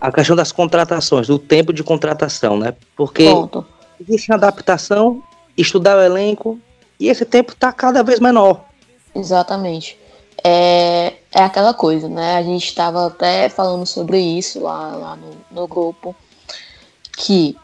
[0.00, 2.74] A questão das contratações, do tempo de contratação, né?
[2.96, 3.66] Porque Pronto.
[4.00, 5.22] existe adaptação,
[5.56, 6.58] estudar o elenco,
[6.98, 8.64] e esse tempo está cada vez menor.
[9.14, 9.98] Exatamente.
[10.44, 12.36] É, é aquela coisa, né?
[12.36, 16.14] A gente estava até falando sobre isso lá, lá no, no grupo.
[17.16, 17.56] Que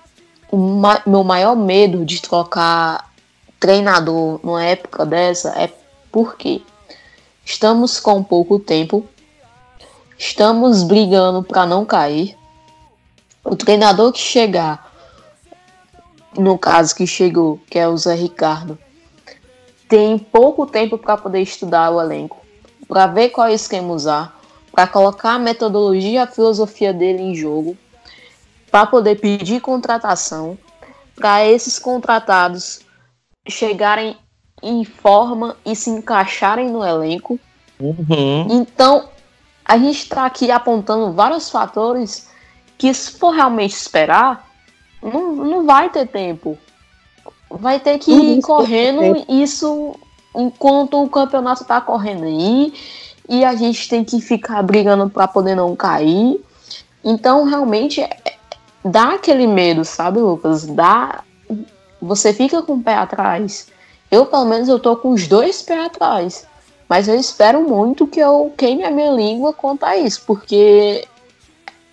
[0.50, 3.10] o ma- meu maior medo de trocar
[3.60, 5.70] treinador numa época dessa é
[6.10, 6.62] porque
[7.44, 9.04] estamos com pouco tempo,
[10.18, 12.36] estamos brigando para não cair.
[13.44, 14.92] O treinador que chegar,
[16.36, 18.78] no caso que chegou, que é o Zé Ricardo,
[19.88, 22.38] tem pouco tempo para poder estudar o elenco,
[22.86, 24.38] para ver qual esquema usar,
[24.70, 27.76] para colocar a metodologia e a filosofia dele em jogo,
[28.70, 30.58] para poder pedir contratação,
[31.16, 32.80] para esses contratados
[33.46, 34.16] chegarem
[34.62, 37.38] em forma e se encaixarem no elenco.
[37.80, 38.46] Uhum.
[38.50, 39.08] Então,
[39.64, 42.28] a gente está aqui apontando vários fatores
[42.76, 44.48] que, se for realmente esperar,
[45.02, 46.58] não, não vai ter tempo.
[47.50, 49.94] Vai ter que Tudo ir isso correndo isso
[50.34, 52.72] enquanto o campeonato tá correndo aí.
[53.28, 56.42] E a gente tem que ficar brigando para poder não cair.
[57.04, 58.37] Então, realmente, é-
[58.84, 60.66] dá aquele medo, sabe, Lucas?
[60.66, 61.24] Dá
[62.00, 63.68] você fica com o pé atrás.
[64.10, 66.46] Eu, pelo menos, eu tô com os dois pés atrás.
[66.88, 71.06] Mas eu espero muito que eu queime a minha língua quanto a isso, porque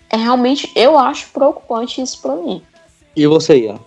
[0.08, 2.62] é realmente, eu acho preocupante isso para mim.
[3.14, 3.78] E você, Ian?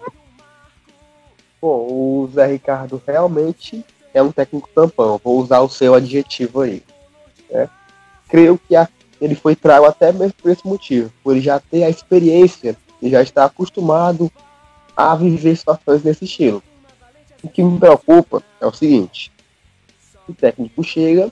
[1.59, 3.83] Bom, o Zé Ricardo realmente
[4.13, 5.19] é um técnico tampão.
[5.23, 6.83] Vou usar o seu adjetivo aí.
[7.49, 7.67] Né?
[8.27, 8.87] Creio que a,
[9.19, 13.09] ele foi trago até mesmo por esse motivo, por ele já ter a experiência e
[13.09, 14.31] já estar acostumado
[14.95, 16.61] a viver situações desse estilo.
[17.41, 19.31] O que me preocupa é o seguinte:
[20.27, 21.31] o técnico chega,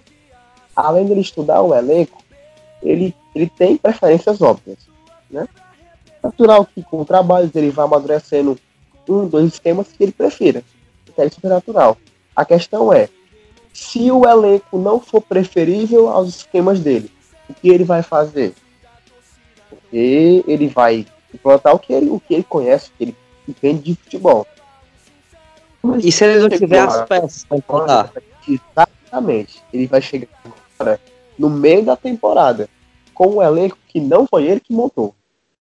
[0.75, 2.23] além de estudar o elenco,
[2.82, 4.88] ele, ele tem preferências óbvias.
[5.30, 5.47] Né?
[6.23, 8.58] Natural que com o trabalho ele vá amadurecendo
[9.08, 10.63] um, dois esquemas que ele prefira.
[11.06, 11.97] Isso é super natural.
[12.36, 13.10] A questão é,
[13.73, 17.12] se o elenco não for preferível aos esquemas dele,
[17.49, 18.53] o que ele vai fazer?
[19.69, 21.06] Porque ele vai
[21.38, 23.15] implantar o que ele, o que ele conhece, o que ele
[23.47, 24.45] entende de futebol.
[26.04, 28.12] E se ele não tiver as peças para implantar?
[28.47, 29.63] Exatamente.
[29.71, 30.28] Ele vai chegar
[30.78, 31.00] agora,
[31.38, 32.69] no meio da temporada
[33.13, 35.15] com um elenco que não foi ele que montou.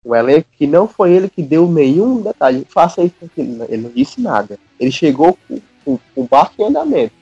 [0.04, 2.66] Um elenco que não foi ele que deu nenhum detalhe.
[2.68, 3.14] Faça isso.
[3.36, 4.58] Ele não disse nada.
[4.78, 7.14] Ele chegou com, com, com o barco em andamento.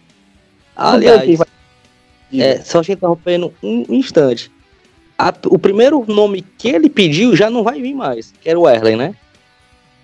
[0.75, 1.47] Aliás, vai...
[2.33, 4.51] é, só te interrompendo um instante.
[5.23, 8.69] A, o primeiro nome que ele pediu já não vai vir mais, que era o
[8.69, 9.15] Erlen, né?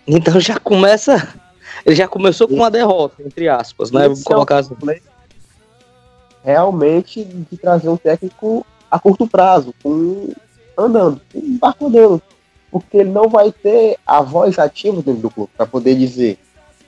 [0.07, 1.37] Então já começa.
[1.85, 4.03] Ele já começou com uma derrota, entre aspas, né?
[4.25, 4.77] Colocar é assim.
[6.45, 10.33] Realmente de trazer um técnico a curto prazo, com
[10.77, 12.23] andando, com um barco andando.
[12.71, 16.39] Porque ele não vai ter a voz ativa dentro do clube para poder dizer.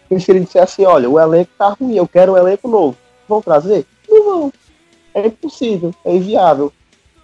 [0.08, 2.96] Porque se ele disser assim, olha, o elenco tá ruim, eu quero um elenco novo.
[3.28, 3.86] Vão trazer?
[4.08, 4.52] Não vão.
[5.14, 6.72] É impossível, é inviável.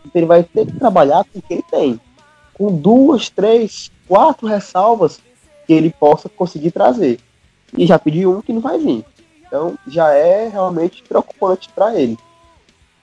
[0.07, 2.01] Então ele vai ter que trabalhar com o que ele tem.
[2.55, 5.21] Com duas, três, quatro ressalvas
[5.67, 7.19] que ele possa conseguir trazer.
[7.77, 9.05] E já pediu um que não vai vir.
[9.47, 12.17] Então já é realmente preocupante para ele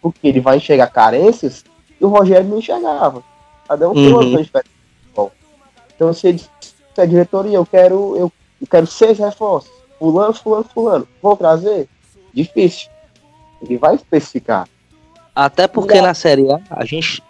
[0.04, 1.64] porque ele vai enxergar carências
[1.98, 3.24] que o Rogério não enxergava.
[3.66, 4.70] Cada um tem uma diferente.
[5.96, 10.66] Então, se ele se a diretoria, eu quero, eu, eu quero seis reforços, fulano, fulano,
[10.66, 11.88] fulano, vou trazer?
[12.34, 12.90] Difícil.
[13.62, 14.68] Ele vai especificar.
[15.36, 17.24] Até porque na Série A, a gente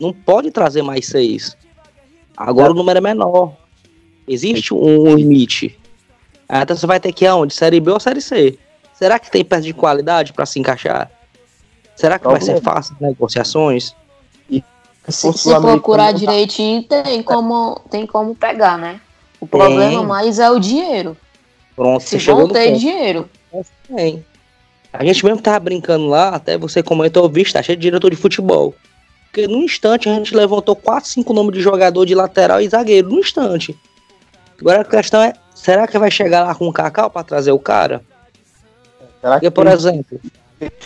[0.00, 1.56] não pode trazer mais seis.
[2.36, 3.52] Agora o número é menor.
[4.26, 5.78] Existe um limite.
[6.50, 7.54] Então você vai ter que ir aonde?
[7.54, 8.58] Série B ou Série C?
[8.94, 11.10] Será que tem peça de qualidade para se encaixar?
[11.96, 13.94] Será que vai ser fácil negociações?
[14.48, 14.62] E
[15.08, 19.00] se, se procurar direitinho, tem como, tem como pegar, né?
[19.40, 20.06] O problema tem.
[20.06, 21.16] mais é o dinheiro.
[21.74, 23.28] Pronto, se você ter dinheiro.
[23.88, 24.24] Tem.
[24.92, 28.16] A gente mesmo tava brincando lá, até você comentou, visto, tá cheio de diretor de
[28.16, 28.74] futebol.
[29.24, 33.08] Porque no instante a gente levantou 4, 5 nomes de jogador de lateral e zagueiro,
[33.08, 33.76] no instante.
[34.60, 37.58] Agora a questão é, será que vai chegar lá com o Cacau para trazer o
[37.58, 38.02] cara?
[39.20, 40.20] Será que Porque, por exemplo,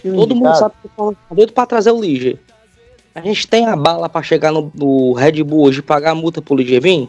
[0.02, 2.38] Todo mundo sabe que tá doido pra trazer o Liger.
[3.14, 6.14] A gente tem a bala para chegar no, no, Red Bull hoje e pagar a
[6.14, 7.08] multa pro Liger vir?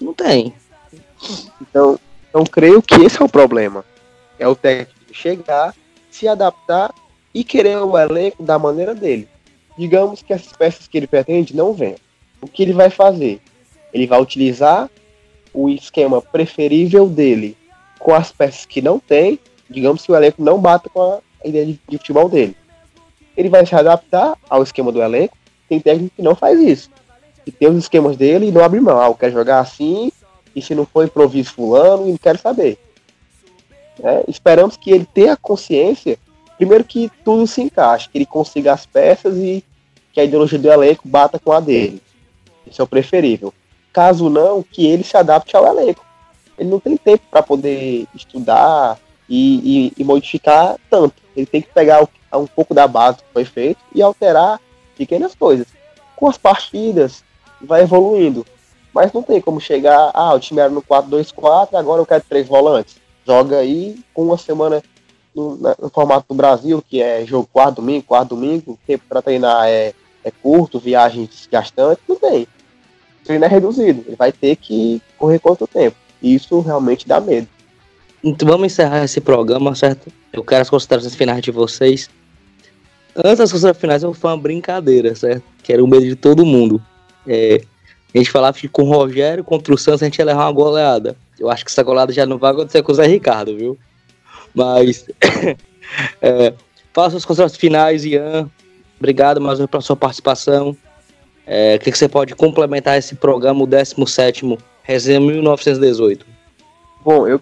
[0.00, 0.52] Não tem.
[1.60, 3.84] Então, então, creio que esse é o problema.
[4.38, 5.74] É o técnico chegar,
[6.14, 6.94] se adaptar
[7.34, 9.28] e querer o elenco da maneira dele.
[9.76, 11.96] Digamos que as peças que ele pretende não venham.
[12.40, 13.40] O que ele vai fazer?
[13.92, 14.88] Ele vai utilizar
[15.52, 17.56] o esquema preferível dele
[17.98, 19.40] com as peças que não tem.
[19.68, 22.56] Digamos que o elenco não bata com a, ideia de, de futebol dele.
[23.36, 25.36] Ele vai se adaptar ao esquema do elenco.
[25.68, 26.90] Tem técnico que não faz isso.
[27.44, 29.00] Que tem os esquemas dele e não abre mão.
[29.00, 30.12] Ah, eu quero jogar assim,
[30.54, 32.78] e se não for improviso fulano, não quero saber.
[34.02, 36.18] É, esperamos que ele tenha consciência,
[36.56, 39.64] primeiro que tudo se encaixe, que ele consiga as peças e
[40.12, 42.02] que a ideologia do elenco bata com a dele.
[42.66, 43.52] Isso é o preferível.
[43.92, 46.04] Caso não, que ele se adapte ao elenco.
[46.58, 51.22] Ele não tem tempo para poder estudar, e, e, e, modificar tanto.
[51.36, 54.60] Ele tem que pegar um pouco da base que foi feito e alterar
[54.96, 55.66] pequenas coisas.
[56.16, 57.24] Com as partidas,
[57.60, 58.46] vai evoluindo.
[58.92, 62.46] Mas não tem como chegar, ah, o time era no 4-2-4, agora eu quero três
[62.46, 62.96] volantes.
[63.26, 64.82] Joga aí com uma semana
[65.34, 69.22] no, no, formato do Brasil, que é jogo quarto domingo, quarto domingo, o tempo para
[69.22, 72.42] treinar é, é curto, viagens desgastantes, não tem.
[72.42, 75.96] O treino é reduzido, ele vai ter que correr quanto tempo.
[76.22, 77.48] E isso realmente dá medo.
[78.22, 80.10] Então vamos encerrar esse programa, certo?
[80.32, 82.08] Eu quero as considerações finais de vocês.
[83.16, 85.44] Antes das considerações finais, eu vou uma brincadeira, certo?
[85.62, 86.82] Que era o medo de todo mundo.
[87.26, 87.62] É,
[88.18, 90.52] a gente falava que com o Rogério contra o Santos a gente ia levar uma
[90.52, 91.16] goleada.
[91.38, 93.78] Eu acho que essa goleada já não vai acontecer com o Zé Ricardo, viu?
[94.54, 95.06] Mas.
[96.22, 96.54] é,
[96.92, 98.48] faça as considerações finais, Ian.
[98.98, 100.76] Obrigado mais uma vez pela sua participação.
[101.46, 106.24] É, o que, que você pode complementar esse programa, o 17 Resenha 1918?
[107.04, 107.40] Bom, eu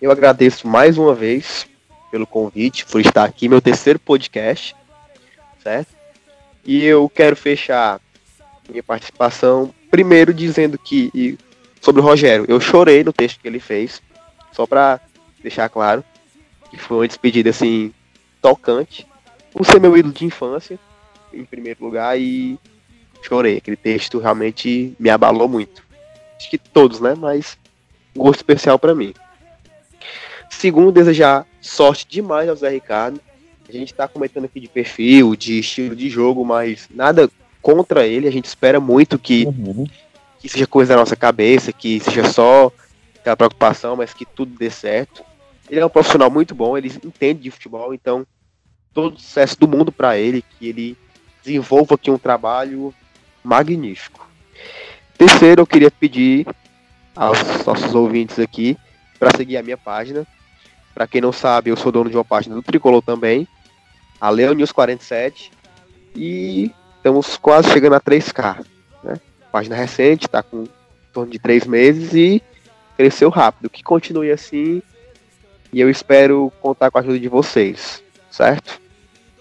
[0.00, 1.66] eu agradeço mais uma vez
[2.10, 4.74] pelo convite, por estar aqui, meu terceiro podcast,
[5.62, 5.94] certo?
[6.64, 8.00] E eu quero fechar
[8.70, 11.36] minha participação primeiro dizendo que
[11.80, 14.02] sobre o Rogério, eu chorei no texto que ele fez,
[14.52, 15.00] só para
[15.42, 16.04] deixar claro
[16.70, 17.92] que foi uma despedida assim
[18.40, 19.06] tocante,
[19.52, 20.78] por ser meu ídolo de infância,
[21.32, 22.58] em primeiro lugar, e
[23.22, 23.56] chorei.
[23.56, 25.82] Aquele texto realmente me abalou muito.
[26.36, 27.14] Acho que todos, né?
[27.16, 27.58] Mas
[28.14, 29.12] um gosto especial para mim.
[30.48, 33.20] Segundo, desejar sorte demais ao Zé Ricardo.
[33.68, 37.30] A gente está comentando aqui de perfil, de estilo de jogo, mas nada
[37.60, 38.28] contra ele.
[38.28, 39.86] A gente espera muito que, uhum.
[40.38, 42.72] que seja coisa da nossa cabeça, que seja só
[43.18, 45.24] aquela preocupação, mas que tudo dê certo.
[45.68, 48.26] Ele é um profissional muito bom, ele entende de futebol, então
[48.92, 50.96] todo o sucesso do mundo para ele, que ele
[51.42, 52.92] desenvolva aqui um trabalho
[53.42, 54.28] magnífico.
[55.16, 56.46] Terceiro, eu queria pedir
[57.14, 58.76] aos nossos ouvintes aqui
[59.18, 60.26] para seguir a minha página.
[60.94, 63.46] Para quem não sabe, eu sou dono de uma página do Tricolor também,
[64.20, 65.52] a Leo News 47,
[66.14, 66.70] e
[67.00, 68.64] estamos quase chegando a 3K.
[69.02, 69.14] Né?
[69.50, 72.42] Página recente, está com em torno de três meses e
[72.96, 73.68] cresceu rápido.
[73.68, 74.82] Que continue assim
[75.72, 78.80] e eu espero contar com a ajuda de vocês, certo?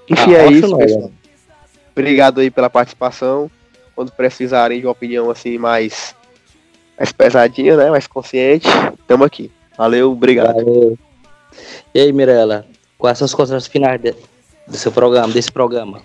[0.08, 1.12] Enfim, ah, é isso, pessoal.
[1.92, 3.50] Obrigado aí pela participação.
[3.96, 6.16] Quando precisarem de uma opinião assim mais,
[6.98, 7.90] mais pesadinha, né?
[7.90, 8.68] Mais consciente,
[9.00, 9.52] estamos aqui.
[9.78, 10.56] Valeu, obrigado.
[10.56, 10.98] Valeu.
[11.94, 12.66] E aí, Mirella,
[12.98, 14.16] quais são as considerações finais de,
[14.68, 16.02] do seu programa, desse programa?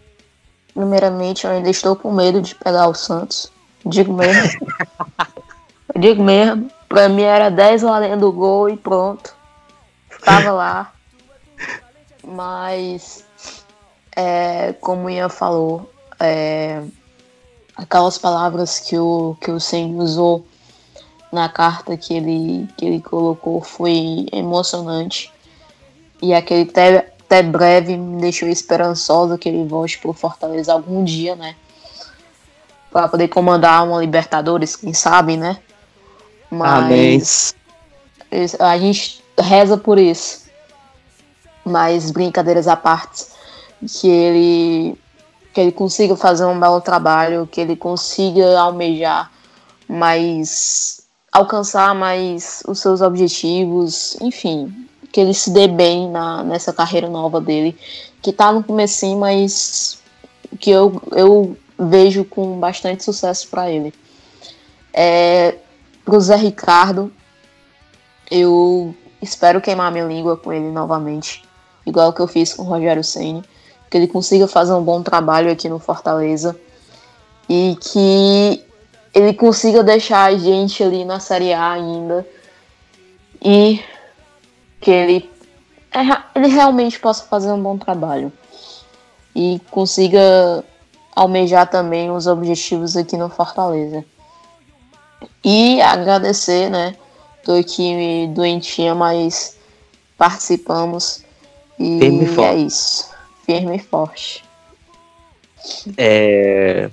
[0.75, 3.51] Primeiramente, eu ainda estou com medo de pegar o Santos.
[3.87, 4.67] Digo mesmo.
[5.97, 6.69] digo mesmo.
[6.89, 9.35] Pra mim era 10 valendo o gol e pronto.
[10.09, 10.93] Ficava lá.
[12.25, 13.25] Mas,
[14.17, 16.83] é, como o Ian falou, é,
[17.77, 20.47] aquelas palavras que o, que o Senhor usou
[21.31, 25.33] na carta que ele, que ele colocou foi emocionante.
[26.23, 26.65] E aquele
[27.35, 31.57] até breve me deixou esperançoso que ele volte pro Fortaleza algum dia, né?
[32.93, 35.59] Para poder comandar uma Libertadores, quem sabe, né?
[36.49, 37.55] Mas
[38.31, 38.47] Amém.
[38.61, 40.45] a gente reza por isso.
[41.65, 43.27] Mas brincadeiras à parte,
[43.89, 44.99] que ele
[45.53, 49.31] que ele consiga fazer um belo trabalho, que ele consiga almejar
[49.89, 54.84] mais alcançar mais os seus objetivos, enfim,
[55.15, 57.79] que ele se dê bem na, nessa carreira nova dele,
[58.21, 60.03] que tá no comecinho, mas
[60.59, 63.95] que eu, eu vejo com bastante sucesso para ele.
[64.93, 65.55] É,
[66.05, 67.13] pro Zé Ricardo,
[68.29, 68.93] eu
[69.23, 71.45] espero queimar minha língua com ele novamente,
[71.87, 73.45] igual que eu fiz com o Rogério Ceni,
[73.89, 76.59] que ele consiga fazer um bom trabalho aqui no Fortaleza
[77.49, 78.65] e que
[79.15, 82.27] ele consiga deixar a gente ali na Série A ainda
[83.41, 83.81] e
[84.85, 85.31] que ele,
[85.91, 86.01] é,
[86.39, 88.31] ele realmente possa fazer um bom trabalho
[89.35, 90.63] e consiga
[91.17, 94.05] almejar também os objetivos aqui no Fortaleza.
[95.43, 96.95] E agradecer, né?
[97.43, 99.57] Tô aqui doentinha, mas
[100.19, 101.25] participamos.
[101.79, 103.11] E Firme e é isso.
[103.47, 104.45] Firme e forte.
[105.97, 106.91] É,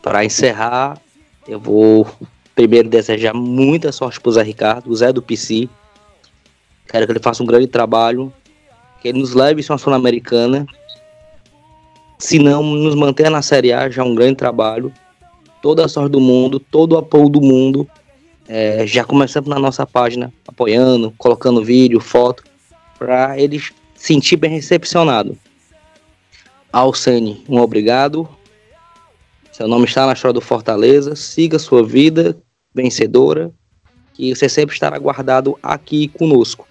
[0.00, 0.98] Para encerrar,
[1.46, 2.06] eu vou
[2.54, 5.68] primeiro desejar muita sorte pro Zé Ricardo, o Zé do PC.
[6.86, 8.32] Quero que ele faça um grande trabalho,
[9.00, 10.66] que ele nos leve a uma Sul-Americana.
[12.18, 14.92] Se não, nos mantenha na Série A, já é um grande trabalho.
[15.60, 17.88] Toda a sorte do mundo, todo o apoio do mundo
[18.48, 22.44] é, já começamos na nossa página, apoiando, colocando vídeo, foto,
[22.98, 23.60] para ele
[23.94, 25.36] sentir bem recepcionado.
[26.72, 28.28] Alcene, um obrigado.
[29.50, 31.16] Seu nome está na história do Fortaleza.
[31.16, 32.36] Siga sua vida
[32.74, 33.50] vencedora,
[34.12, 36.68] que você sempre estará guardado aqui conosco.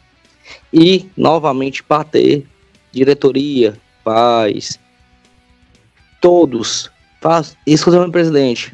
[0.74, 2.46] E, novamente, bater,
[2.92, 4.80] diretoria, paz,
[6.22, 6.90] todos,
[7.22, 8.74] faz, exclusivamente presidente.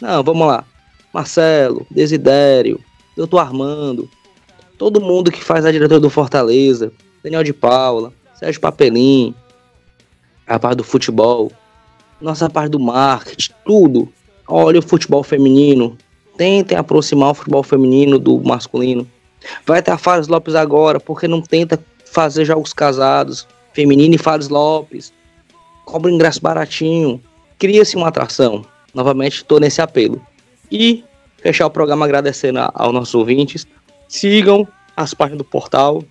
[0.00, 0.64] Não, vamos lá.
[1.12, 2.80] Marcelo, Desidério,
[3.16, 4.08] Doutor Armando,
[4.78, 6.92] todo mundo que faz a diretoria do Fortaleza,
[7.22, 9.34] Daniel de Paula, Sérgio Papelim,
[10.46, 11.52] a parte do futebol,
[12.20, 14.08] nossa parte do marketing, tudo.
[14.46, 15.96] Olha o futebol feminino,
[16.36, 19.06] tentem aproximar o futebol feminino do masculino.
[19.66, 24.48] Vai ter a Fares Lopes agora, porque não tenta fazer jogos casados, feminino e Fares
[24.48, 25.12] Lopes.
[25.84, 27.20] Cobra ingresso baratinho.
[27.58, 28.64] Cria-se uma atração.
[28.94, 30.20] Novamente, estou nesse apelo.
[30.70, 31.04] E
[31.42, 33.66] fechar o programa agradecendo aos nossos ouvintes.
[34.08, 34.66] Sigam
[34.96, 36.04] as páginas do portal,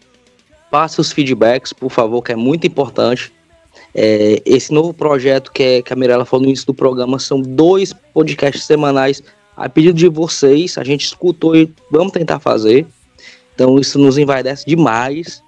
[0.71, 3.31] passem os feedbacks, por favor, que é muito importante.
[3.93, 7.41] É, esse novo projeto que, é, que a Mirella falou no início do programa são
[7.41, 9.21] dois podcasts semanais
[9.55, 10.77] a pedido de vocês.
[10.77, 12.85] A gente escutou e vamos tentar fazer.
[13.59, 15.43] Então isso nos envaidece demais.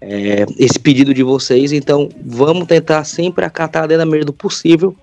[0.00, 4.94] É, esse pedido de vocês, então vamos tentar sempre acatar dentro da medida do possível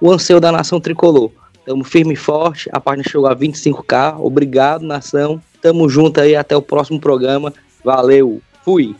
[0.00, 1.30] o anseio da nação tricolor.
[1.64, 4.16] Tamo firme e forte, a página chegou a 25k.
[4.18, 5.40] Obrigado, nação.
[5.62, 7.54] Tamo junto aí, até o próximo programa.
[7.84, 8.96] Valeu, fui!